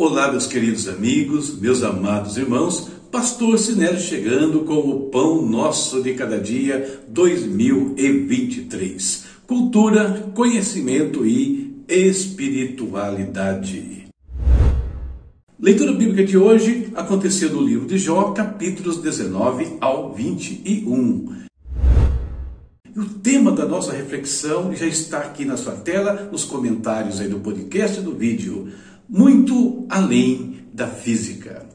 Olá, 0.00 0.30
meus 0.30 0.46
queridos 0.46 0.86
amigos, 0.86 1.58
meus 1.58 1.82
amados 1.82 2.36
irmãos, 2.36 2.88
Pastor 3.10 3.58
Sinésio 3.58 3.98
chegando 3.98 4.60
com 4.60 4.78
o 4.78 5.10
Pão 5.10 5.44
Nosso 5.44 6.00
de 6.04 6.14
Cada 6.14 6.38
Dia 6.38 7.00
2023. 7.08 9.24
Cultura, 9.44 10.30
conhecimento 10.36 11.26
e 11.26 11.82
espiritualidade. 11.88 14.06
Leitura 15.58 15.92
bíblica 15.92 16.24
de 16.24 16.38
hoje 16.38 16.92
aconteceu 16.94 17.52
no 17.52 17.60
livro 17.60 17.88
de 17.88 17.98
Jó, 17.98 18.30
capítulos 18.30 18.98
19 18.98 19.78
ao 19.80 20.14
21. 20.14 21.38
E 22.94 23.00
o 23.00 23.04
tema 23.04 23.50
da 23.50 23.66
nossa 23.66 23.92
reflexão 23.92 24.72
já 24.76 24.86
está 24.86 25.18
aqui 25.18 25.44
na 25.44 25.56
sua 25.56 25.72
tela, 25.72 26.28
nos 26.30 26.44
comentários 26.44 27.20
aí 27.20 27.26
do 27.26 27.40
podcast 27.40 27.98
e 27.98 28.02
do 28.02 28.14
vídeo 28.14 28.68
muito 29.08 29.86
além 29.88 30.56
da 30.72 30.86
física. 30.86 31.66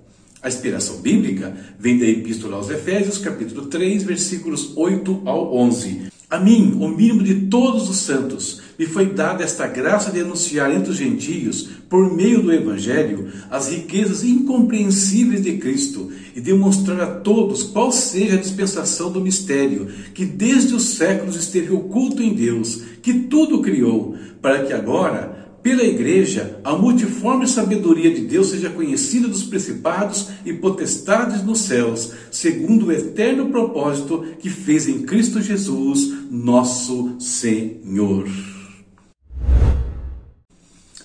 A 0.41 0.49
inspiração 0.49 0.97
bíblica 0.97 1.55
vem 1.79 1.97
da 1.97 2.05
Epístola 2.05 2.57
aos 2.57 2.69
Efésios, 2.69 3.17
capítulo 3.17 3.67
3, 3.67 4.03
versículos 4.03 4.73
8 4.75 5.23
ao 5.25 5.55
11. 5.55 6.13
A 6.29 6.37
mim, 6.39 6.77
o 6.79 6.87
mínimo 6.87 7.23
de 7.23 7.47
todos 7.47 7.89
os 7.89 7.97
santos, 7.97 8.61
me 8.77 8.85
foi 8.85 9.07
dada 9.13 9.43
esta 9.43 9.67
graça 9.67 10.11
de 10.11 10.19
anunciar 10.19 10.71
entre 10.71 10.91
os 10.91 10.97
gentios, 10.97 11.69
por 11.89 12.11
meio 12.11 12.41
do 12.41 12.51
Evangelho, 12.51 13.31
as 13.49 13.69
riquezas 13.69 14.23
incompreensíveis 14.23 15.41
de 15.41 15.57
Cristo 15.57 16.11
e 16.35 16.41
demonstrar 16.41 16.99
a 17.01 17.07
todos 17.07 17.63
qual 17.63 17.91
seja 17.91 18.33
a 18.33 18.41
dispensação 18.41 19.11
do 19.11 19.21
mistério, 19.21 19.87
que 20.13 20.25
desde 20.25 20.73
os 20.73 20.83
séculos 20.95 21.35
esteve 21.35 21.71
oculto 21.71 22.21
em 22.21 22.33
Deus, 22.33 22.81
que 23.01 23.13
tudo 23.13 23.61
criou, 23.61 24.15
para 24.41 24.65
que 24.65 24.73
agora 24.73 25.32
pela 25.63 25.81
igreja, 25.81 26.59
a 26.61 26.75
multiforme 26.75 27.47
sabedoria 27.47 28.13
de 28.13 28.21
Deus 28.21 28.49
seja 28.49 28.69
conhecida 28.69 29.29
dos 29.29 29.43
principados 29.43 30.27
e 30.45 30.51
potestades 30.51 31.41
nos 31.41 31.59
céus, 31.59 32.11
segundo 32.29 32.87
o 32.87 32.91
eterno 32.91 33.49
propósito 33.49 34.25
que 34.39 34.49
fez 34.49 34.89
em 34.89 35.03
Cristo 35.03 35.41
Jesus, 35.41 36.13
nosso 36.29 37.15
Senhor. 37.17 38.27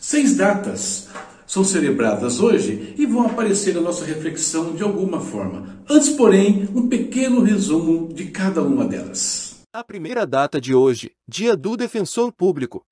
Seis 0.00 0.36
datas 0.36 1.08
são 1.46 1.62
celebradas 1.62 2.40
hoje 2.40 2.94
e 2.98 3.06
vão 3.06 3.26
aparecer 3.26 3.74
na 3.74 3.80
nossa 3.80 4.04
reflexão 4.04 4.74
de 4.74 4.82
alguma 4.82 5.20
forma. 5.20 5.78
Antes, 5.88 6.08
porém, 6.08 6.68
um 6.74 6.88
pequeno 6.88 7.42
resumo 7.42 8.12
de 8.12 8.24
cada 8.26 8.62
uma 8.62 8.84
delas. 8.84 9.56
A 9.72 9.84
primeira 9.84 10.26
data 10.26 10.60
de 10.60 10.74
hoje, 10.74 11.12
Dia 11.28 11.56
do 11.56 11.76
Defensor 11.76 12.32
Público, 12.32 12.82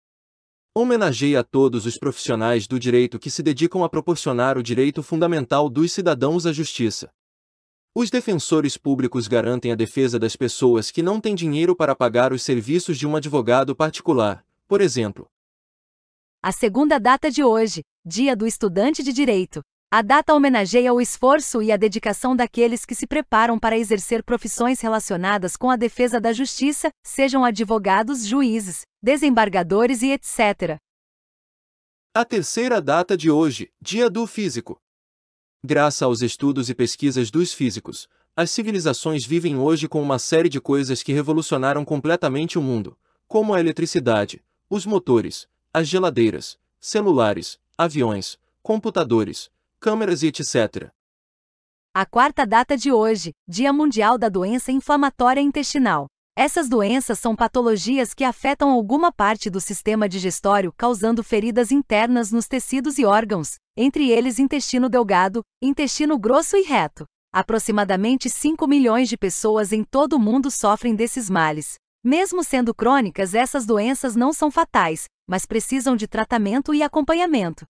Homenageia 0.78 1.40
a 1.40 1.42
todos 1.42 1.86
os 1.86 1.96
profissionais 1.96 2.66
do 2.66 2.78
direito 2.78 3.18
que 3.18 3.30
se 3.30 3.42
dedicam 3.42 3.82
a 3.82 3.88
proporcionar 3.88 4.58
o 4.58 4.62
direito 4.62 5.02
fundamental 5.02 5.70
dos 5.70 5.90
cidadãos 5.90 6.44
à 6.44 6.52
justiça. 6.52 7.10
Os 7.94 8.10
defensores 8.10 8.76
públicos 8.76 9.26
garantem 9.26 9.72
a 9.72 9.74
defesa 9.74 10.18
das 10.18 10.36
pessoas 10.36 10.90
que 10.90 11.02
não 11.02 11.18
têm 11.18 11.34
dinheiro 11.34 11.74
para 11.74 11.96
pagar 11.96 12.30
os 12.30 12.42
serviços 12.42 12.98
de 12.98 13.06
um 13.06 13.16
advogado 13.16 13.74
particular, 13.74 14.44
por 14.68 14.82
exemplo. 14.82 15.26
A 16.42 16.52
segunda 16.52 17.00
data 17.00 17.30
de 17.30 17.42
hoje, 17.42 17.80
Dia 18.04 18.36
do 18.36 18.46
Estudante 18.46 19.02
de 19.02 19.14
Direito. 19.14 19.62
A 19.88 20.02
data 20.02 20.34
homenageia 20.34 20.92
o 20.92 21.00
esforço 21.00 21.62
e 21.62 21.70
a 21.70 21.76
dedicação 21.76 22.34
daqueles 22.34 22.84
que 22.84 22.92
se 22.92 23.06
preparam 23.06 23.56
para 23.56 23.78
exercer 23.78 24.20
profissões 24.24 24.80
relacionadas 24.80 25.56
com 25.56 25.70
a 25.70 25.76
defesa 25.76 26.20
da 26.20 26.32
justiça, 26.32 26.90
sejam 27.04 27.44
advogados, 27.44 28.26
juízes, 28.26 28.82
desembargadores 29.00 30.02
e 30.02 30.10
etc. 30.10 30.76
A 32.12 32.24
terceira 32.24 32.80
data 32.80 33.16
de 33.16 33.30
hoje, 33.30 33.70
Dia 33.80 34.10
do 34.10 34.26
Físico. 34.26 34.76
Graças 35.62 36.02
aos 36.02 36.20
estudos 36.20 36.68
e 36.68 36.74
pesquisas 36.74 37.30
dos 37.30 37.54
físicos, 37.54 38.08
as 38.34 38.50
civilizações 38.50 39.24
vivem 39.24 39.56
hoje 39.56 39.86
com 39.86 40.02
uma 40.02 40.18
série 40.18 40.48
de 40.48 40.60
coisas 40.60 41.00
que 41.00 41.12
revolucionaram 41.12 41.84
completamente 41.84 42.58
o 42.58 42.62
mundo, 42.62 42.98
como 43.28 43.54
a 43.54 43.60
eletricidade, 43.60 44.42
os 44.68 44.84
motores, 44.84 45.46
as 45.72 45.86
geladeiras, 45.86 46.58
celulares, 46.80 47.56
aviões, 47.78 48.36
computadores, 48.64 49.48
câmeras 49.86 50.24
e 50.24 50.26
etc. 50.26 50.90
A 51.94 52.04
quarta 52.04 52.44
data 52.44 52.76
de 52.76 52.90
hoje, 52.90 53.30
Dia 53.46 53.72
Mundial 53.72 54.18
da 54.18 54.28
Doença 54.28 54.72
Inflamatória 54.72 55.40
Intestinal. 55.40 56.08
Essas 56.36 56.68
doenças 56.68 57.20
são 57.20 57.36
patologias 57.36 58.12
que 58.12 58.24
afetam 58.24 58.70
alguma 58.70 59.12
parte 59.12 59.48
do 59.48 59.60
sistema 59.60 60.08
digestório, 60.08 60.72
causando 60.76 61.22
feridas 61.22 61.70
internas 61.70 62.32
nos 62.32 62.48
tecidos 62.48 62.98
e 62.98 63.04
órgãos, 63.04 63.58
entre 63.76 64.10
eles 64.10 64.40
intestino 64.40 64.88
delgado, 64.88 65.42
intestino 65.62 66.18
grosso 66.18 66.56
e 66.56 66.62
reto. 66.62 67.04
Aproximadamente 67.32 68.28
5 68.28 68.66
milhões 68.66 69.08
de 69.08 69.16
pessoas 69.16 69.72
em 69.72 69.84
todo 69.84 70.14
o 70.14 70.18
mundo 70.18 70.50
sofrem 70.50 70.96
desses 70.96 71.30
males. 71.30 71.76
Mesmo 72.02 72.42
sendo 72.42 72.74
crônicas, 72.74 73.34
essas 73.34 73.64
doenças 73.64 74.16
não 74.16 74.32
são 74.32 74.50
fatais, 74.50 75.04
mas 75.28 75.46
precisam 75.46 75.94
de 75.94 76.08
tratamento 76.08 76.74
e 76.74 76.82
acompanhamento. 76.82 77.64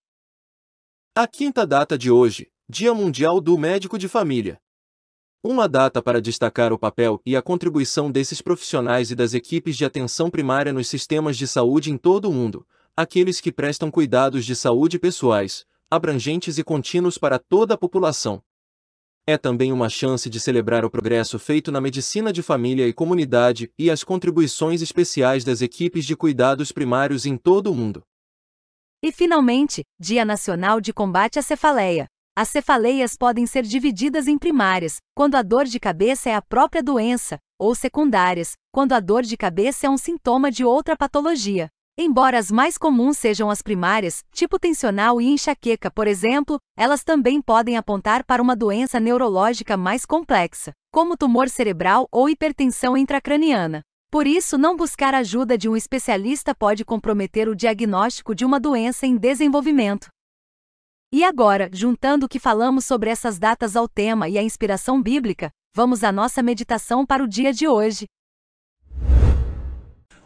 A 1.19 1.25
quinta 1.25 1.65
data 1.65 1.97
de 1.97 2.11
hoje, 2.11 2.47
Dia 2.69 2.93
Mundial 2.93 3.41
do 3.41 3.57
Médico 3.57 3.97
de 3.97 4.07
Família. 4.07 4.61
Uma 5.43 5.67
data 5.67 5.99
para 5.99 6.21
destacar 6.21 6.71
o 6.71 6.77
papel 6.77 7.19
e 7.25 7.35
a 7.35 7.41
contribuição 7.41 8.11
desses 8.11 8.39
profissionais 8.39 9.09
e 9.09 9.15
das 9.15 9.33
equipes 9.33 9.75
de 9.75 9.83
atenção 9.83 10.29
primária 10.29 10.71
nos 10.71 10.87
sistemas 10.87 11.35
de 11.35 11.47
saúde 11.47 11.89
em 11.89 11.97
todo 11.97 12.29
o 12.29 12.31
mundo, 12.31 12.67
aqueles 12.95 13.41
que 13.41 13.51
prestam 13.51 13.89
cuidados 13.89 14.45
de 14.45 14.55
saúde 14.55 14.99
pessoais, 14.99 15.65
abrangentes 15.89 16.59
e 16.59 16.63
contínuos 16.63 17.17
para 17.17 17.39
toda 17.39 17.73
a 17.73 17.77
população. 17.79 18.39
É 19.25 19.39
também 19.39 19.73
uma 19.73 19.89
chance 19.89 20.29
de 20.29 20.39
celebrar 20.39 20.85
o 20.85 20.89
progresso 20.91 21.39
feito 21.39 21.71
na 21.71 21.81
medicina 21.81 22.31
de 22.31 22.43
família 22.43 22.87
e 22.87 22.93
comunidade 22.93 23.71
e 23.75 23.89
as 23.89 24.03
contribuições 24.03 24.83
especiais 24.83 25.43
das 25.43 25.63
equipes 25.63 26.05
de 26.05 26.15
cuidados 26.15 26.71
primários 26.71 27.25
em 27.25 27.37
todo 27.37 27.71
o 27.71 27.75
mundo. 27.75 28.03
E 29.03 29.11
finalmente, 29.11 29.83
Dia 29.99 30.25
Nacional 30.25 30.81
de 30.81 30.91
Combate 30.91 31.37
à 31.37 31.43
Cefaleia. 31.43 32.07
As 32.35 32.49
cefaleias 32.49 33.15
podem 33.15 33.45
ser 33.45 33.61
divididas 33.61 34.27
em 34.27 34.39
primárias, 34.39 34.97
quando 35.15 35.35
a 35.35 35.43
dor 35.43 35.65
de 35.65 35.79
cabeça 35.79 36.31
é 36.31 36.35
a 36.35 36.41
própria 36.41 36.81
doença, 36.81 37.37
ou 37.59 37.75
secundárias, 37.75 38.53
quando 38.71 38.93
a 38.93 38.99
dor 38.99 39.21
de 39.21 39.37
cabeça 39.37 39.85
é 39.85 39.89
um 39.89 39.97
sintoma 39.97 40.49
de 40.49 40.65
outra 40.65 40.97
patologia. 40.97 41.69
Embora 41.95 42.39
as 42.39 42.51
mais 42.51 42.75
comuns 42.75 43.19
sejam 43.19 43.51
as 43.51 43.61
primárias, 43.61 44.23
tipo 44.31 44.59
tensional 44.59 45.21
e 45.21 45.27
enxaqueca, 45.27 45.91
por 45.91 46.07
exemplo, 46.07 46.59
elas 46.75 47.03
também 47.03 47.39
podem 47.39 47.77
apontar 47.77 48.23
para 48.23 48.41
uma 48.41 48.55
doença 48.55 48.99
neurológica 48.99 49.77
mais 49.77 50.05
complexa, 50.05 50.73
como 50.91 51.17
tumor 51.17 51.49
cerebral 51.49 52.07
ou 52.11 52.29
hipertensão 52.29 52.97
intracraniana. 52.97 53.83
Por 54.09 54.25
isso, 54.25 54.57
não 54.57 54.77
buscar 54.77 55.13
ajuda 55.13 55.57
de 55.57 55.67
um 55.67 55.75
especialista 55.75 56.55
pode 56.55 56.85
comprometer 56.85 57.49
o 57.49 57.55
diagnóstico 57.55 58.33
de 58.33 58.45
uma 58.45 58.57
doença 58.57 59.05
em 59.05 59.17
desenvolvimento. 59.17 60.07
E 61.11 61.25
agora, 61.25 61.69
juntando 61.73 62.25
o 62.25 62.29
que 62.29 62.39
falamos 62.39 62.85
sobre 62.85 63.09
essas 63.09 63.37
datas 63.37 63.75
ao 63.75 63.87
tema 63.87 64.29
e 64.29 64.37
a 64.37 64.43
inspiração 64.43 65.01
bíblica, 65.01 65.51
vamos 65.75 66.05
à 66.05 66.11
nossa 66.11 66.41
meditação 66.41 67.05
para 67.05 67.23
o 67.23 67.27
dia 67.27 67.51
de 67.51 67.67
hoje. 67.67 68.05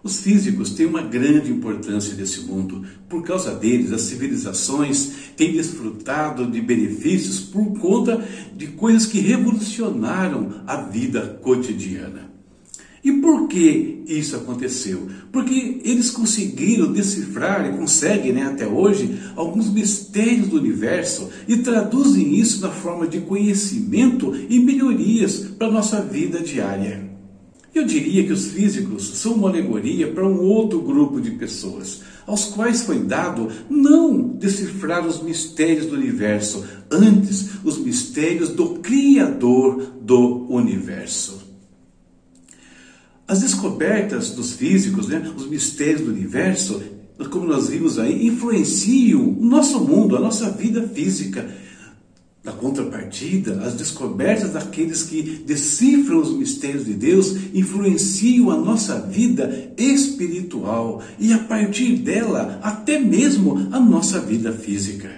Os 0.03 0.21
físicos 0.21 0.71
têm 0.71 0.85
uma 0.85 1.01
grande 1.01 1.51
importância 1.51 2.15
nesse 2.15 2.41
mundo. 2.41 2.85
Por 3.09 3.23
causa 3.23 3.53
deles, 3.55 3.91
as 3.91 4.01
civilizações 4.01 5.31
têm 5.35 5.53
desfrutado 5.53 6.49
de 6.49 6.61
benefícios 6.61 7.39
por 7.39 7.79
conta 7.79 8.17
de 8.55 8.67
coisas 8.67 9.05
que 9.07 9.19
revolucionaram 9.19 10.63
a 10.67 10.77
vida 10.77 11.39
cotidiana. 11.41 12.31
E 13.03 13.11
por 13.13 13.47
que 13.47 14.03
isso 14.05 14.35
aconteceu? 14.35 15.07
Porque 15.31 15.81
eles 15.83 16.11
conseguiram 16.11 16.91
decifrar 16.91 17.65
e 17.65 17.77
conseguem 17.77 18.31
né, 18.31 18.43
até 18.43 18.67
hoje 18.67 19.19
alguns 19.35 19.71
mistérios 19.71 20.49
do 20.49 20.57
universo 20.57 21.29
e 21.47 21.57
traduzem 21.57 22.35
isso 22.35 22.61
na 22.61 22.69
forma 22.69 23.07
de 23.07 23.21
conhecimento 23.21 24.35
e 24.47 24.59
melhorias 24.59 25.37
para 25.57 25.67
a 25.67 25.71
nossa 25.71 25.99
vida 26.01 26.39
diária. 26.39 27.09
Eu 27.73 27.85
diria 27.85 28.23
que 28.25 28.33
os 28.33 28.47
físicos 28.47 29.17
são 29.17 29.33
uma 29.33 29.49
alegoria 29.49 30.11
para 30.11 30.27
um 30.27 30.41
outro 30.41 30.81
grupo 30.81 31.21
de 31.21 31.31
pessoas, 31.31 32.01
aos 32.27 32.45
quais 32.45 32.83
foi 32.83 32.99
dado 32.99 33.47
não 33.69 34.27
decifrar 34.27 35.07
os 35.07 35.23
mistérios 35.23 35.85
do 35.85 35.95
universo, 35.95 36.65
antes 36.91 37.49
os 37.63 37.77
mistérios 37.77 38.49
do 38.49 38.79
Criador 38.79 39.93
do 40.01 40.45
universo. 40.49 41.50
As 43.31 43.39
descobertas 43.39 44.31
dos 44.31 44.51
físicos, 44.51 45.07
né, 45.07 45.33
os 45.37 45.47
mistérios 45.47 46.01
do 46.01 46.11
universo, 46.11 46.83
como 47.29 47.45
nós 47.45 47.69
vimos 47.69 47.97
aí, 47.97 48.27
influenciam 48.27 49.21
o 49.21 49.45
nosso 49.45 49.79
mundo, 49.79 50.17
a 50.17 50.19
nossa 50.19 50.49
vida 50.49 50.85
física. 50.89 51.49
Na 52.43 52.51
contrapartida, 52.51 53.61
as 53.61 53.75
descobertas 53.75 54.51
daqueles 54.51 55.03
que 55.03 55.21
decifram 55.47 56.19
os 56.19 56.33
mistérios 56.33 56.83
de 56.83 56.93
Deus 56.93 57.33
influenciam 57.53 58.51
a 58.51 58.57
nossa 58.57 58.99
vida 58.99 59.71
espiritual 59.77 61.01
e, 61.17 61.31
a 61.31 61.39
partir 61.39 61.99
dela, 61.99 62.59
até 62.61 62.99
mesmo 62.99 63.69
a 63.71 63.79
nossa 63.79 64.19
vida 64.19 64.51
física. 64.51 65.09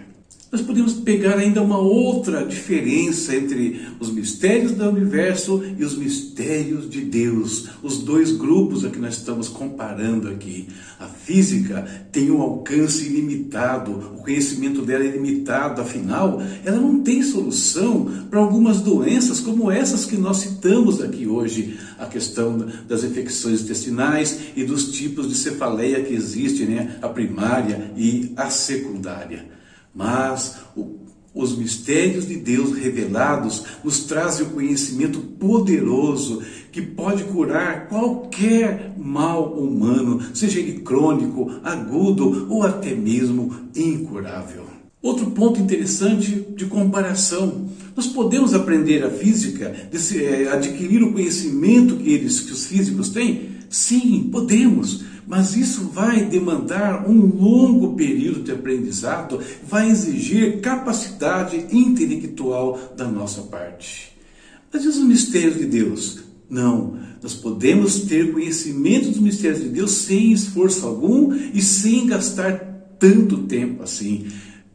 Nós 0.54 0.62
podemos 0.62 0.94
pegar 0.94 1.40
ainda 1.40 1.64
uma 1.64 1.80
outra 1.80 2.46
diferença 2.46 3.36
entre 3.36 3.88
os 4.00 4.12
mistérios 4.12 4.74
do 4.74 4.88
universo 4.88 5.64
e 5.80 5.84
os 5.84 5.98
mistérios 5.98 6.88
de 6.88 7.02
Deus. 7.02 7.70
Os 7.82 8.04
dois 8.04 8.32
grupos 8.32 8.86
a 8.86 8.92
que 8.92 9.00
nós 9.00 9.18
estamos 9.18 9.50
comparando 9.50 10.30
aqui. 10.30 10.68
A 11.00 11.08
física 11.08 11.82
tem 12.12 12.30
um 12.30 12.40
alcance 12.40 13.04
ilimitado, 13.04 13.94
o 14.16 14.22
conhecimento 14.22 14.84
dela 14.84 15.04
é 15.04 15.08
ilimitado, 15.08 15.82
afinal, 15.82 16.40
ela 16.64 16.80
não 16.80 17.00
tem 17.00 17.24
solução 17.24 18.06
para 18.30 18.40
algumas 18.40 18.80
doenças 18.80 19.40
como 19.40 19.72
essas 19.72 20.06
que 20.06 20.18
nós 20.18 20.38
citamos 20.38 21.02
aqui 21.02 21.26
hoje. 21.26 21.80
A 21.98 22.06
questão 22.06 22.68
das 22.88 23.04
infecções 23.04 23.62
intestinais 23.62 24.38
e 24.56 24.64
dos 24.64 24.92
tipos 24.92 25.28
de 25.28 25.34
cefaleia 25.34 26.04
que 26.04 26.14
existem, 26.14 26.68
né? 26.68 27.00
a 27.02 27.10
primária 27.10 27.92
e 27.98 28.32
a 28.38 28.52
secundária. 28.52 29.63
Mas 29.94 30.58
o, 30.76 31.00
os 31.34 31.58
mistérios 31.58 32.28
de 32.28 32.36
Deus 32.36 32.74
revelados 32.74 33.64
nos 33.84 34.06
trazem 34.06 34.46
o 34.46 34.52
conhecimento 34.52 35.20
poderoso 35.20 36.42
que 36.72 36.82
pode 36.82 37.24
curar 37.24 37.88
qualquer 37.88 38.94
mal 38.98 39.54
humano, 39.54 40.22
seja 40.34 40.60
ele 40.60 40.80
crônico, 40.80 41.52
agudo 41.64 42.48
ou 42.50 42.64
até 42.64 42.94
mesmo 42.94 43.54
incurável. 43.76 44.64
Outro 45.02 45.32
ponto 45.32 45.60
interessante 45.60 46.48
de 46.56 46.66
comparação. 46.66 47.68
Nós 47.94 48.08
podemos 48.08 48.54
aprender 48.54 49.04
a 49.04 49.10
física, 49.10 49.76
eh, 49.92 50.48
adquirir 50.50 51.04
o 51.04 51.12
conhecimento 51.12 51.98
que 51.98 52.10
eles, 52.10 52.40
que 52.40 52.54
os 52.54 52.66
físicos 52.66 53.10
têm? 53.10 53.50
Sim, 53.70 54.30
podemos. 54.32 55.04
Mas 55.28 55.56
isso 55.56 55.90
vai 55.90 56.26
demandar 56.26 57.10
um 57.10 57.26
longo 57.26 57.96
período 57.96 58.44
de 58.44 58.52
aprendizado, 58.52 59.40
vai 59.68 59.90
exigir 59.90 60.62
capacidade 60.62 61.68
intelectual 61.72 62.94
da 62.96 63.08
nossa 63.08 63.42
parte. 63.44 64.12
Mas 64.72 64.84
e 64.84 64.88
os 64.88 64.98
mistérios 64.98 65.58
de 65.58 65.66
Deus? 65.66 66.20
Não, 66.50 66.98
nós 67.22 67.34
podemos 67.34 68.02
ter 68.02 68.34
conhecimento 68.34 69.10
dos 69.10 69.20
mistérios 69.20 69.62
de 69.62 69.70
Deus 69.70 69.92
sem 69.92 70.32
esforço 70.32 70.86
algum 70.86 71.34
e 71.34 71.62
sem 71.62 72.08
gastar 72.08 72.74
tanto 73.00 73.40
tempo 73.44 73.84
assim. 73.84 74.28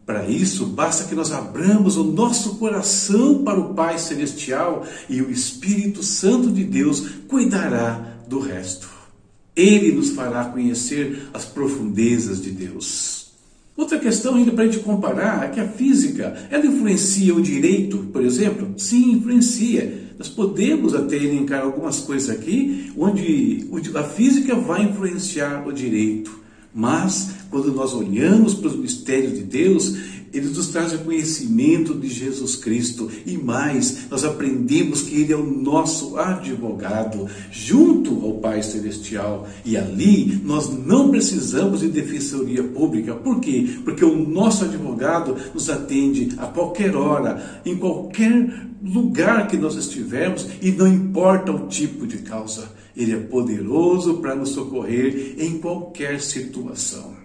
Para 0.06 0.26
isso, 0.26 0.64
basta 0.64 1.04
que 1.04 1.14
nós 1.14 1.32
abramos 1.32 1.98
o 1.98 2.04
nosso 2.04 2.54
coração 2.54 3.44
para 3.44 3.60
o 3.60 3.74
Pai 3.74 3.98
Celestial 3.98 4.86
e 5.06 5.20
o 5.20 5.30
Espírito 5.30 6.02
Santo 6.02 6.50
de 6.50 6.64
Deus 6.64 7.06
cuidará 7.28 8.16
do 8.26 8.38
resto. 8.38 8.97
Ele 9.58 9.90
nos 9.90 10.10
fará 10.10 10.44
conhecer 10.44 11.28
as 11.34 11.44
profundezas 11.44 12.40
de 12.40 12.52
Deus. 12.52 13.32
Outra 13.76 13.98
questão 13.98 14.36
ainda 14.36 14.52
para 14.52 14.64
a 14.64 14.66
gente 14.66 14.82
comparar 14.84 15.44
é 15.44 15.48
que 15.48 15.60
a 15.60 15.68
física, 15.68 16.46
ela 16.48 16.64
influencia 16.64 17.34
o 17.34 17.42
direito, 17.42 17.98
por 18.12 18.24
exemplo? 18.24 18.72
Sim, 18.76 19.12
influencia. 19.12 20.06
Nós 20.16 20.28
podemos 20.28 20.94
até 20.94 21.16
elencar 21.16 21.62
algumas 21.62 21.98
coisas 22.00 22.30
aqui 22.30 22.92
onde 22.96 23.66
a 23.94 24.04
física 24.04 24.54
vai 24.54 24.84
influenciar 24.84 25.66
o 25.66 25.72
direito. 25.72 26.38
Mas, 26.74 27.30
quando 27.50 27.72
nós 27.72 27.94
olhamos 27.94 28.54
para 28.54 28.68
os 28.68 28.76
mistérios 28.76 29.34
de 29.34 29.42
Deus, 29.42 29.96
eles 30.32 30.56
nos 30.56 30.68
trazem 30.68 30.98
o 30.98 31.04
conhecimento 31.04 31.94
de 31.94 32.08
Jesus 32.08 32.56
Cristo 32.56 33.10
e 33.24 33.36
mais, 33.36 34.08
nós 34.10 34.24
aprendemos 34.24 35.02
que 35.02 35.20
Ele 35.20 35.32
é 35.32 35.36
o 35.36 35.44
nosso 35.44 36.16
advogado 36.16 37.26
junto 37.50 38.24
ao 38.24 38.34
Pai 38.34 38.62
Celestial 38.62 39.48
e 39.64 39.76
ali 39.76 40.40
nós 40.44 40.68
não 40.68 41.10
precisamos 41.10 41.80
de 41.80 41.88
defensoria 41.88 42.62
pública. 42.62 43.14
Por 43.14 43.40
quê? 43.40 43.78
Porque 43.84 44.04
o 44.04 44.28
nosso 44.28 44.64
advogado 44.64 45.36
nos 45.54 45.68
atende 45.70 46.34
a 46.38 46.46
qualquer 46.46 46.94
hora, 46.94 47.60
em 47.64 47.76
qualquer 47.76 48.68
lugar 48.82 49.48
que 49.48 49.56
nós 49.56 49.74
estivermos 49.74 50.46
e 50.62 50.70
não 50.70 50.86
importa 50.86 51.52
o 51.52 51.66
tipo 51.66 52.06
de 52.06 52.18
causa. 52.18 52.70
Ele 52.96 53.12
é 53.12 53.16
poderoso 53.18 54.18
para 54.18 54.34
nos 54.34 54.50
socorrer 54.50 55.36
em 55.38 55.58
qualquer 55.58 56.20
situação. 56.20 57.17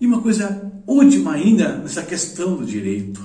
E 0.00 0.06
uma 0.06 0.20
coisa 0.20 0.70
última 0.86 1.32
ainda 1.32 1.78
nessa 1.78 2.02
questão 2.02 2.56
do 2.56 2.66
direito. 2.66 3.20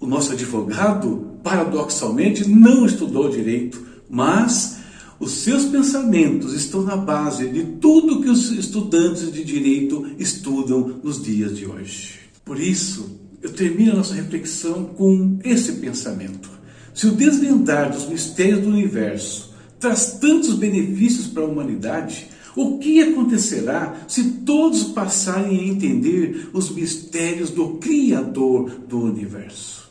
O 0.00 0.06
nosso 0.06 0.32
advogado, 0.32 1.38
paradoxalmente, 1.42 2.48
não 2.48 2.86
estudou 2.86 3.28
direito, 3.28 3.84
mas 4.08 4.78
os 5.18 5.32
seus 5.32 5.66
pensamentos 5.66 6.52
estão 6.52 6.82
na 6.82 6.96
base 6.96 7.48
de 7.48 7.64
tudo 7.64 8.22
que 8.22 8.28
os 8.28 8.50
estudantes 8.50 9.32
de 9.32 9.44
direito 9.44 10.06
estudam 10.18 11.00
nos 11.02 11.22
dias 11.22 11.56
de 11.56 11.66
hoje. 11.66 12.18
Por 12.44 12.60
isso, 12.60 13.18
eu 13.42 13.52
termino 13.52 13.92
a 13.92 13.96
nossa 13.96 14.14
reflexão 14.14 14.84
com 14.84 15.38
esse 15.44 15.72
pensamento. 15.72 16.50
Se 16.94 17.06
o 17.06 17.12
desvendar 17.12 17.92
dos 17.92 18.06
mistérios 18.06 18.60
do 18.60 18.68
universo 18.68 19.54
traz 19.78 20.18
tantos 20.20 20.54
benefícios 20.54 21.26
para 21.26 21.42
a 21.42 21.46
humanidade, 21.46 22.28
o 22.56 22.78
que 22.78 23.02
acontecerá 23.02 24.04
se 24.08 24.24
todos 24.44 24.82
passarem 24.84 25.60
a 25.60 25.64
entender 25.64 26.48
os 26.52 26.70
mistérios 26.70 27.50
do 27.50 27.74
Criador 27.74 28.70
do 28.88 28.98
universo? 28.98 29.86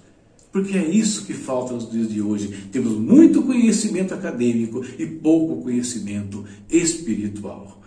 Porque 0.51 0.77
é 0.77 0.85
isso 0.85 1.25
que 1.25 1.33
falta 1.33 1.73
nos 1.73 1.91
dias 1.91 2.09
de 2.09 2.21
hoje. 2.21 2.47
Temos 2.71 2.93
muito 2.93 3.43
conhecimento 3.43 4.13
acadêmico 4.13 4.83
e 4.97 5.05
pouco 5.05 5.61
conhecimento 5.61 6.45
espiritual. 6.69 7.81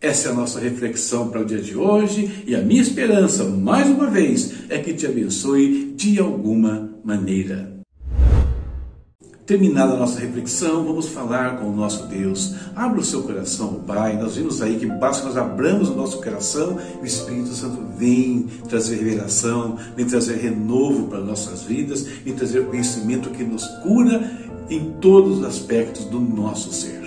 Essa 0.00 0.28
é 0.28 0.32
a 0.32 0.34
nossa 0.34 0.60
reflexão 0.60 1.28
para 1.28 1.40
o 1.40 1.44
dia 1.44 1.60
de 1.60 1.76
hoje 1.76 2.44
e 2.46 2.54
a 2.54 2.62
minha 2.62 2.80
esperança, 2.80 3.44
mais 3.44 3.88
uma 3.88 4.06
vez, 4.06 4.52
é 4.68 4.78
que 4.78 4.94
te 4.94 5.06
abençoe 5.06 5.92
de 5.96 6.18
alguma 6.18 6.90
maneira. 7.04 7.79
Terminada 9.50 9.94
a 9.94 9.96
nossa 9.96 10.20
reflexão, 10.20 10.84
vamos 10.84 11.08
falar 11.08 11.56
com 11.58 11.66
o 11.66 11.74
nosso 11.74 12.06
Deus. 12.06 12.54
Abra 12.76 13.00
o 13.00 13.04
seu 13.04 13.24
coração, 13.24 13.82
Pai. 13.84 14.16
Nós 14.16 14.36
vimos 14.36 14.62
aí 14.62 14.78
que 14.78 14.86
basta 14.86 15.26
nós 15.26 15.36
abramos 15.36 15.88
o 15.88 15.96
nosso 15.96 16.22
coração 16.22 16.78
e 17.00 17.02
o 17.02 17.04
Espírito 17.04 17.48
Santo 17.48 17.82
vem 17.98 18.46
trazer 18.68 18.98
revelação, 18.98 19.76
vem 19.96 20.06
trazer 20.06 20.36
renovo 20.36 21.08
para 21.08 21.18
nossas 21.18 21.64
vidas, 21.64 22.02
vem 22.24 22.32
trazer 22.32 22.64
conhecimento 22.66 23.30
que 23.30 23.42
nos 23.42 23.66
cura 23.82 24.22
em 24.70 24.92
todos 25.00 25.38
os 25.38 25.44
aspectos 25.44 26.04
do 26.04 26.20
nosso 26.20 26.72
ser. 26.72 27.02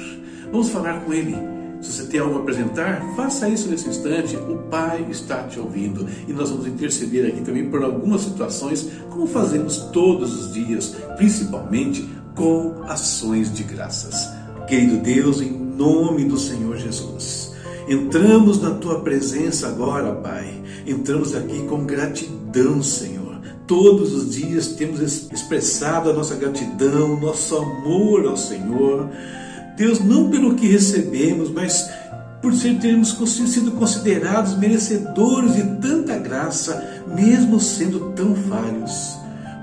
Vamos 0.51 0.67
falar 0.67 0.99
com 1.05 1.13
Ele. 1.13 1.37
Se 1.79 1.93
você 1.93 2.03
tem 2.07 2.19
algo 2.19 2.39
a 2.39 2.41
apresentar, 2.41 3.01
faça 3.15 3.47
isso 3.47 3.69
nesse 3.69 3.87
instante. 3.87 4.35
O 4.35 4.57
Pai 4.69 5.05
está 5.09 5.43
te 5.43 5.61
ouvindo 5.61 6.05
e 6.27 6.33
nós 6.33 6.49
vamos 6.49 6.67
interceder 6.67 7.25
aqui 7.25 7.39
também 7.39 7.69
por 7.69 7.81
algumas 7.83 8.19
situações, 8.19 8.89
como 9.09 9.27
fazemos 9.27 9.77
todos 9.93 10.33
os 10.33 10.53
dias, 10.53 10.93
principalmente 11.15 12.05
com 12.35 12.83
ações 12.87 13.53
de 13.53 13.63
graças. 13.63 14.29
Querido 14.67 14.97
Deus, 14.97 15.41
em 15.41 15.51
nome 15.51 16.25
do 16.25 16.37
Senhor 16.37 16.77
Jesus, 16.77 17.51
entramos 17.87 18.61
na 18.61 18.71
tua 18.71 19.01
presença 19.01 19.67
agora, 19.67 20.13
Pai. 20.15 20.61
Entramos 20.85 21.35
aqui 21.35 21.63
com 21.67 21.85
gratidão, 21.85 22.81
Senhor. 22.81 23.39
Todos 23.67 24.13
os 24.13 24.35
dias 24.35 24.67
temos 24.69 24.99
expressado 25.31 26.09
a 26.09 26.13
nossa 26.13 26.35
gratidão, 26.35 27.19
nosso 27.19 27.55
amor 27.55 28.25
ao 28.25 28.37
Senhor. 28.37 29.09
Deus, 29.77 29.99
não 29.99 30.29
pelo 30.29 30.55
que 30.55 30.67
recebemos, 30.67 31.49
mas 31.49 31.89
por 32.41 32.53
termos 32.75 33.13
sido 33.47 33.71
considerados 33.71 34.57
merecedores 34.57 35.55
de 35.55 35.63
tanta 35.77 36.17
graça, 36.17 37.01
mesmo 37.07 37.59
sendo 37.59 38.11
tão 38.11 38.35
falhos. 38.35 39.17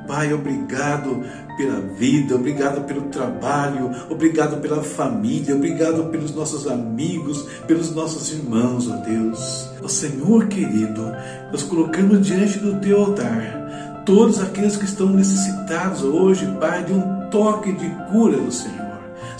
Pai, 0.09 0.33
obrigado 0.33 1.23
pela 1.61 1.79
vida, 1.81 2.37
obrigado 2.37 2.87
pelo 2.87 3.03
trabalho, 3.03 3.91
obrigado 4.09 4.63
pela 4.63 4.83
família, 4.83 5.55
obrigado 5.55 6.05
pelos 6.05 6.35
nossos 6.35 6.67
amigos, 6.67 7.47
pelos 7.67 7.95
nossos 7.95 8.33
irmãos, 8.33 8.89
ó 8.89 8.97
Deus. 8.97 9.69
Ó 9.83 9.89
Senhor 9.89 10.47
querido, 10.47 11.13
nós 11.53 11.63
colocamos 11.63 12.27
diante 12.27 12.59
do 12.59 12.81
teu 12.81 12.99
altar 13.01 14.03
todos 14.07 14.41
aqueles 14.41 14.77
que 14.77 14.87
estão 14.87 15.11
necessitados 15.11 16.03
hoje, 16.03 16.47
Pai, 16.59 16.83
de 16.83 16.95
um 16.95 17.29
toque 17.31 17.73
de 17.73 17.91
cura 18.11 18.39
do 18.39 18.51
Senhor. 18.51 18.90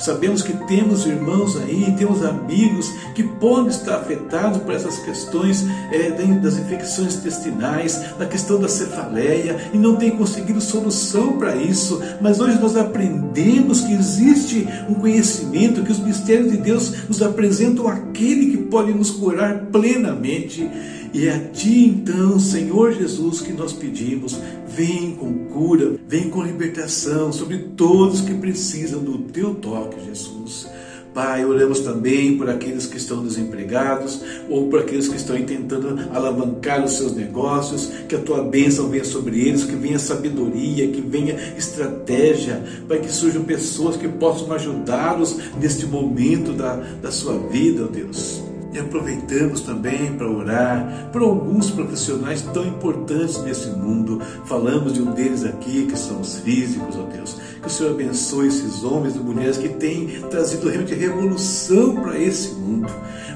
Sabemos 0.01 0.41
que 0.41 0.55
temos 0.67 1.05
irmãos 1.05 1.59
aí, 1.59 1.95
temos 1.99 2.25
amigos 2.25 2.91
que 3.15 3.23
podem 3.23 3.69
estar 3.69 3.97
afetados 3.97 4.59
por 4.63 4.75
essas 4.75 4.99
questões 5.01 5.67
é, 5.93 6.11
das 6.41 6.57
infecções 6.57 7.17
intestinais, 7.17 8.15
da 8.19 8.25
questão 8.25 8.59
da 8.59 8.67
cefaleia 8.67 9.71
e 9.75 9.77
não 9.77 9.97
têm 9.97 10.13
conseguido 10.13 10.59
solução 10.59 11.37
para 11.37 11.55
isso. 11.55 12.01
Mas 12.19 12.41
hoje 12.41 12.59
nós 12.59 12.79
aprendemos 12.79 13.83
que 13.83 13.93
existe 13.93 14.67
um 14.89 14.95
conhecimento, 14.95 15.83
que 15.83 15.93
os 15.93 16.01
mistérios 16.01 16.51
de 16.51 16.57
Deus 16.57 17.07
nos 17.07 17.21
apresentam 17.21 17.87
aquele 17.87 18.53
que 18.53 18.57
pode 18.57 18.95
nos 18.95 19.11
curar 19.11 19.67
plenamente. 19.67 20.67
E 21.13 21.27
é 21.27 21.35
a 21.35 21.39
Ti 21.41 21.87
então, 21.87 22.39
Senhor 22.39 22.93
Jesus, 22.93 23.41
que 23.41 23.53
nós 23.53 23.73
pedimos, 23.73 24.39
vem 24.69 25.17
com 25.17 25.47
cura, 25.47 25.97
vem 26.07 26.31
com 26.31 26.43
libertação 26.43 27.33
sobre 27.33 27.59
todos 27.77 28.21
que 28.21 28.35
precisam 28.35 29.03
do 29.03 29.19
Teu 29.19 29.57
toque, 29.57 29.90
Jesus. 29.99 30.69
Pai, 31.13 31.45
oramos 31.45 31.81
também 31.81 32.39
por 32.39 32.49
aqueles 32.49 32.87
que 32.87 32.97
estão 32.97 33.25
desempregados 33.25 34.21
ou 34.49 34.69
por 34.69 34.81
aqueles 34.81 35.09
que 35.09 35.17
estão 35.17 35.41
tentando 35.43 36.09
alavancar 36.15 36.85
os 36.85 36.93
seus 36.93 37.17
negócios, 37.17 37.91
que 38.09 38.15
a 38.15 38.21
tua 38.21 38.45
bênção 38.45 38.89
venha 38.89 39.05
sobre 39.05 39.41
eles, 39.41 39.65
que 39.65 39.75
venha 39.75 39.99
sabedoria, 39.99 40.87
que 40.87 41.01
venha 41.01 41.35
estratégia, 41.57 42.63
Pai, 42.89 43.01
que 43.01 43.11
surjam 43.11 43.43
pessoas 43.43 43.97
que 43.97 44.07
possam 44.07 44.53
ajudá-los 44.53 45.37
neste 45.61 45.85
momento 45.85 46.53
da, 46.53 46.77
da 46.77 47.11
sua 47.11 47.37
vida, 47.49 47.85
ó 47.85 47.87
Deus. 47.89 48.50
E 48.73 48.79
aproveitamos 48.79 49.63
também 49.63 50.13
para 50.13 50.31
orar 50.31 51.11
por 51.13 51.23
alguns 51.23 51.71
profissionais 51.71 52.43
tão 52.43 52.65
importantes 52.65 53.43
nesse 53.43 53.69
mundo. 53.71 54.21
Falamos 54.45 54.93
de 54.93 55.03
um 55.03 55.13
deles 55.13 55.45
aqui, 55.45 55.87
que 55.87 55.99
são 55.99 56.21
os 56.21 56.39
físicos, 56.39 56.97
ó 56.97 57.03
Deus. 57.03 57.37
Que 57.61 57.67
o 57.67 57.71
Senhor 57.71 57.91
abençoe 57.91 58.47
esses 58.47 58.85
homens 58.85 59.17
e 59.17 59.19
mulheres 59.19 59.57
que 59.57 59.69
têm 59.69 60.21
trazido 60.31 60.69
realmente 60.69 60.95
revolução 60.95 61.97
para 61.97 62.19
esse 62.19 62.55
mundo. 62.55 62.89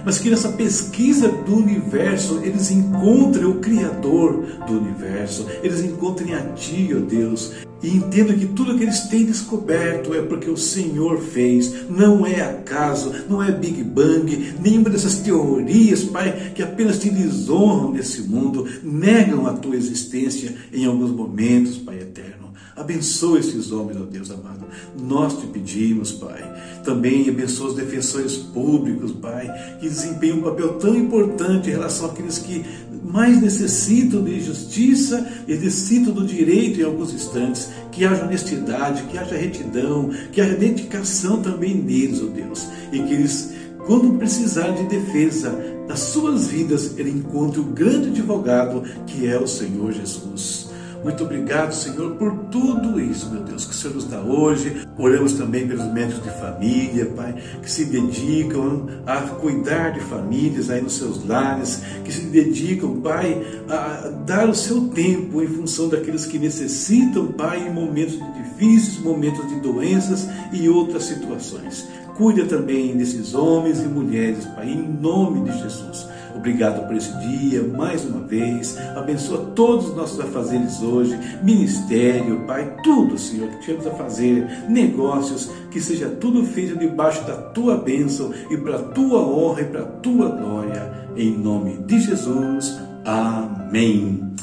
Mas 0.05 0.19
que 0.19 0.31
nessa 0.31 0.51
pesquisa 0.51 1.29
do 1.29 1.57
universo 1.57 2.41
eles 2.43 2.71
encontrem 2.71 3.45
o 3.45 3.55
Criador 3.55 4.45
do 4.67 4.75
universo, 4.75 5.47
eles 5.63 5.83
encontrem 5.83 6.35
a 6.35 6.43
Ti, 6.53 6.95
ó 6.95 7.01
Deus, 7.01 7.53
e 7.85 7.97
entendam 7.97 8.35
que 8.35 8.47
tudo 8.47 8.79
que 8.79 8.83
eles 8.83 9.01
têm 9.01 9.27
descoberto 9.27 10.15
é 10.15 10.23
porque 10.23 10.49
o 10.49 10.57
Senhor 10.57 11.21
fez, 11.21 11.87
não 11.91 12.27
é 12.27 12.41
acaso, 12.41 13.13
não 13.29 13.43
é 13.43 13.53
Big 13.53 13.85
Bang, 13.85 14.55
nenhuma 14.59 14.89
dessas 14.89 15.17
teorias, 15.17 16.03
Pai, 16.03 16.53
que 16.55 16.63
apenas 16.63 16.99
te 16.99 17.11
desonram 17.11 17.93
nesse 17.93 18.23
mundo, 18.23 18.67
negam 18.83 19.47
a 19.47 19.53
tua 19.53 19.77
existência 19.77 20.55
em 20.73 20.87
alguns 20.87 21.11
momentos, 21.11 21.77
Pai 21.77 21.99
eterno. 21.99 22.55
Abençoa 22.75 23.39
esses 23.39 23.71
homens, 23.71 24.01
ó 24.01 24.05
Deus 24.05 24.31
amado. 24.31 24.65
Nós 24.99 25.39
te 25.39 25.47
pedimos, 25.47 26.11
Pai. 26.13 26.43
Também 26.85 27.29
abençoa 27.31 27.69
os 27.69 27.75
defensores 27.75 28.37
públicos, 28.37 29.11
Pai, 29.13 29.51
que 29.81 29.89
desempenham 29.89 30.39
um 30.39 30.43
papel 30.43 30.75
tão 30.75 30.95
importante 30.95 31.69
em 31.69 31.73
relação 31.73 32.07
àqueles 32.07 32.39
que 32.39 32.63
mais 33.03 33.41
necessitam 33.41 34.23
de 34.23 34.41
justiça 34.41 35.27
e 35.49 35.55
necessitam 35.55 36.13
do 36.13 36.27
direito 36.27 36.81
em 36.81 36.85
alguns 36.85 37.15
instantes. 37.15 37.71
Que 37.91 38.05
haja 38.05 38.25
honestidade, 38.25 39.05
que 39.05 39.17
haja 39.17 39.35
retidão, 39.35 40.11
que 40.31 40.41
haja 40.41 40.55
dedicação 40.55 41.41
também 41.41 41.75
neles, 41.75 42.21
ó 42.23 42.27
Deus. 42.27 42.67
E 42.93 42.99
que 42.99 43.15
eles, 43.15 43.53
quando 43.87 44.19
precisarem 44.19 44.87
de 44.87 44.99
defesa 44.99 45.59
das 45.89 46.01
suas 46.01 46.49
vidas, 46.49 46.99
ele 46.99 47.11
encontre 47.11 47.61
o 47.61 47.65
grande 47.65 48.09
advogado 48.09 48.83
que 49.07 49.27
é 49.27 49.39
o 49.39 49.47
Senhor 49.47 49.91
Jesus. 49.93 50.74
Muito 51.05 51.23
obrigado, 51.23 51.75
Senhor, 51.75 52.13
por 52.13 52.33
tudo 52.51 52.99
isso, 52.99 53.29
meu 53.31 53.43
Deus, 53.43 53.67
que 53.67 53.73
o 53.73 53.75
Senhor 53.75 53.95
nos 53.95 54.07
dá 54.07 54.21
hoje. 54.23 54.87
Oramos 54.97 55.35
também 55.35 55.69
pelos 55.69 55.85
médicos 55.93 56.25
de 56.25 56.31
família, 56.31 57.05
Pai, 57.15 57.35
que 57.63 57.71
se 57.71 57.85
dedicam 57.85 58.87
a 59.07 59.21
cuidar 59.21 59.91
de 59.91 60.01
famílias 60.01 60.71
aí 60.71 60.81
nos 60.81 60.95
seus 60.95 61.23
lares, 61.27 61.83
que 62.03 62.11
se 62.11 62.23
dedicam, 62.23 63.03
Pai, 63.03 63.39
a 63.69 64.09
dar 64.25 64.49
o 64.49 64.55
seu 64.55 64.89
tempo 64.89 65.43
em 65.43 65.47
função 65.47 65.91
daqueles 65.91 66.25
que 66.25 66.39
necessitam, 66.39 67.27
Pai, 67.27 67.69
em 67.69 67.71
momentos 67.71 68.19
difíceis, 68.39 68.99
momentos 68.99 69.47
de 69.47 69.61
doenças 69.61 70.27
e 70.55 70.71
outras 70.71 71.05
situações. 71.05 71.87
Cuida 72.17 72.47
também 72.47 72.97
desses 72.97 73.35
homens 73.35 73.81
e 73.81 73.87
mulheres, 73.89 74.47
Pai, 74.47 74.71
em 74.71 74.83
nome 74.83 75.51
de 75.51 75.59
Jesus. 75.59 76.07
Obrigado 76.35 76.87
por 76.87 76.97
esse 76.97 77.13
dia, 77.19 77.63
mais 77.63 78.05
uma 78.05 78.21
vez. 78.21 78.77
Abençoa 78.97 79.53
todos 79.55 79.89
os 79.89 79.97
nossos 79.97 80.21
afazeres 80.21 80.83
hoje, 80.83 81.19
ministério, 81.43 82.45
Pai, 82.47 82.77
tudo, 82.83 83.17
Senhor, 83.17 83.49
que 83.51 83.67
temos 83.67 83.87
a 83.87 83.93
fazer, 83.93 84.47
negócios, 84.69 85.51
que 85.71 85.81
seja 85.81 86.09
tudo 86.09 86.45
feito 86.45 86.77
debaixo 86.77 87.25
da 87.25 87.37
tua 87.37 87.77
bênção 87.77 88.33
e 88.51 88.57
para 88.57 88.77
a 88.77 88.83
tua 88.83 89.21
honra 89.21 89.61
e 89.63 89.65
para 89.65 89.81
a 89.83 89.87
tua 89.87 90.29
glória. 90.29 91.09
Em 91.17 91.37
nome 91.37 91.79
de 91.87 92.01
Jesus. 92.01 92.79
Amém. 93.05 94.35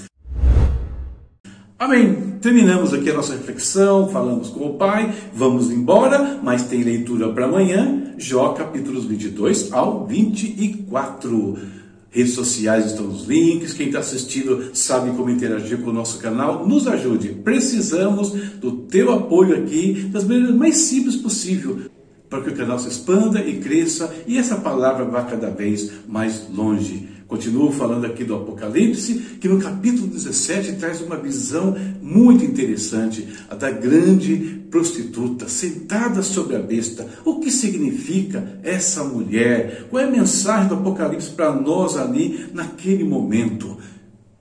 Amém. 1.78 2.32
Terminamos 2.42 2.94
aqui 2.94 3.10
a 3.10 3.14
nossa 3.14 3.34
reflexão, 3.34 4.08
falamos 4.08 4.50
com 4.50 4.66
o 4.66 4.74
Pai, 4.74 5.14
vamos 5.34 5.70
embora, 5.70 6.40
mas 6.42 6.64
tem 6.64 6.82
leitura 6.82 7.30
para 7.30 7.46
amanhã, 7.46 8.14
Jó 8.18 8.50
capítulos 8.54 9.06
22 9.06 9.72
ao 9.74 10.06
24. 10.08 11.81
Redes 12.12 12.34
sociais 12.34 12.88
estão 12.88 13.08
nos 13.08 13.26
links. 13.26 13.74
Quem 13.74 13.88
está 13.88 14.00
assistindo 14.00 14.72
sabe 14.74 15.12
como 15.16 15.30
interagir 15.30 15.80
com 15.80 15.90
o 15.90 15.94
nosso 15.94 16.20
canal. 16.20 16.68
Nos 16.68 16.86
ajude. 16.86 17.30
Precisamos 17.30 18.32
do 18.60 18.74
teu 18.74 19.14
apoio 19.14 19.56
aqui 19.56 20.10
das 20.12 20.26
maneiras 20.26 20.54
mais 20.54 20.76
simples 20.76 21.16
possível 21.16 21.90
para 22.30 22.42
que 22.42 22.50
o 22.50 22.56
canal 22.56 22.80
se 22.80 22.88
expanda 22.88 23.42
e 23.42 23.60
cresça 23.60 24.14
e 24.26 24.38
essa 24.38 24.56
palavra 24.56 25.04
vá 25.04 25.24
cada 25.24 25.50
vez 25.50 25.92
mais 26.08 26.48
longe. 26.50 27.10
Continuo 27.32 27.72
falando 27.72 28.04
aqui 28.04 28.26
do 28.26 28.36
Apocalipse, 28.36 29.38
que 29.40 29.48
no 29.48 29.58
capítulo 29.58 30.06
17 30.06 30.74
traz 30.74 31.00
uma 31.00 31.16
visão 31.16 31.78
muito 32.02 32.44
interessante, 32.44 33.26
a 33.50 33.56
da 33.56 33.72
grande 33.72 34.62
prostituta 34.70 35.48
sentada 35.48 36.24
sobre 36.24 36.58
a 36.58 36.60
besta. 36.60 37.08
O 37.24 37.40
que 37.40 37.50
significa 37.50 38.60
essa 38.62 39.06
mulher? 39.06 39.88
Qual 39.90 40.04
é 40.04 40.08
a 40.08 40.12
mensagem 40.12 40.68
do 40.68 40.76
Apocalipse 40.76 41.30
para 41.30 41.56
nós 41.56 41.96
ali 41.96 42.48
naquele 42.54 43.06
momento? 43.06 43.78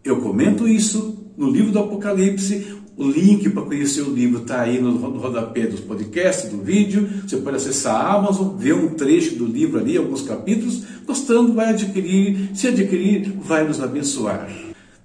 Eu 0.02 0.20
comento 0.20 0.66
isso 0.66 1.32
no 1.38 1.48
livro 1.48 1.70
do 1.70 1.78
Apocalipse, 1.78 2.79
o 2.96 3.08
link 3.08 3.48
para 3.50 3.62
conhecer 3.62 4.02
o 4.02 4.12
livro 4.12 4.42
está 4.42 4.60
aí 4.60 4.80
no 4.80 4.96
rodapé 5.18 5.66
dos 5.66 5.80
podcasts, 5.80 6.50
do 6.50 6.58
vídeo. 6.58 7.08
Você 7.26 7.38
pode 7.38 7.56
acessar 7.56 7.94
a 7.94 8.14
Amazon, 8.14 8.56
ver 8.56 8.74
um 8.74 8.90
trecho 8.90 9.36
do 9.36 9.46
livro 9.46 9.78
ali, 9.78 9.96
alguns 9.96 10.22
capítulos. 10.22 10.82
Gostando, 11.06 11.54
vai 11.54 11.70
adquirir. 11.70 12.50
Se 12.54 12.68
adquirir, 12.68 13.32
vai 13.42 13.66
nos 13.66 13.80
abençoar. 13.80 14.48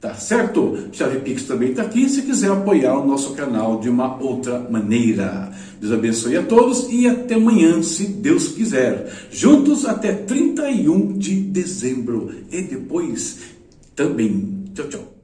Tá 0.01 0.13
certo? 0.13 0.89
Chave 0.91 1.19
Pix 1.19 1.43
também 1.43 1.69
está 1.69 1.81
aqui 1.81 2.07
se 2.07 2.21
quiser 2.21 2.51
apoiar 2.51 2.95
o 2.99 3.07
nosso 3.07 3.33
canal 3.33 3.79
de 3.79 3.89
uma 3.89 4.21
outra 4.21 4.59
maneira. 4.59 5.51
Deus 5.79 5.93
abençoe 5.93 6.37
a 6.37 6.43
todos 6.43 6.87
e 6.91 7.07
até 7.07 7.35
amanhã, 7.35 7.81
se 7.81 8.07
Deus 8.07 8.49
quiser. 8.49 9.11
Juntos 9.31 9.85
até 9.85 10.13
31 10.13 11.17
de 11.17 11.35
dezembro. 11.41 12.31
E 12.51 12.61
depois 12.61 13.39
também. 13.95 14.65
Tchau, 14.75 14.87
tchau. 14.89 15.14